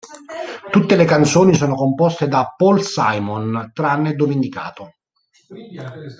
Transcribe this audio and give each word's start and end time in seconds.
Tutte 0.71 0.95
le 0.95 1.05
canzoni 1.05 1.53
sono 1.53 1.75
composte 1.75 2.27
da 2.27 2.55
Paul 2.57 2.81
Simon, 2.81 3.69
tranne 3.71 4.15
dove 4.15 4.33
indicato. 4.33 4.93